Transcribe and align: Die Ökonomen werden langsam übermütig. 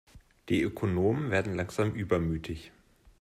Die 0.49 0.63
Ökonomen 0.63 1.29
werden 1.29 1.53
langsam 1.53 1.91
übermütig. 1.93 2.71